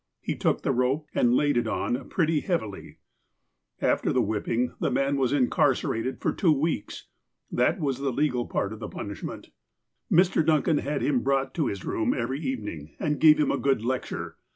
[0.19, 2.97] He took the rope, and laid it on pretty heavily.
[3.83, 7.05] After the whipping, the man was incarcerated for two weeks.
[7.51, 9.51] That was the legal part of the punishment.
[10.11, 10.43] Mr.
[10.43, 13.83] Duncan had him brought to his room every even ing, and gave him a good
[13.85, 14.37] lecture.